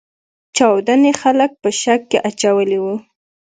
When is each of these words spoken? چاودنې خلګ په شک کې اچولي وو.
چاودنې 0.55 1.11
خلګ 1.21 1.51
په 1.61 1.69
شک 1.81 2.01
کې 2.09 2.17
اچولي 2.29 2.77
وو. 2.83 2.95